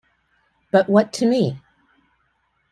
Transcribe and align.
But 0.71 0.89
what 0.89 1.13
to 1.13 1.27
me? 1.27 1.61